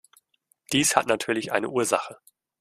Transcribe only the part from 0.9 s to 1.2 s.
hat